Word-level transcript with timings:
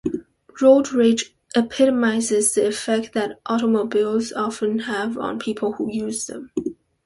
Road 0.59 0.91
rage 0.93 1.35
epitomizes 1.55 2.55
the 2.55 2.65
effect 2.65 3.13
that 3.13 3.39
automobiles 3.45 4.33
often 4.33 4.79
have 4.79 5.15
on 5.15 5.37
people 5.37 5.73
who 5.73 5.91
use 5.93 6.25
them. 6.25 6.49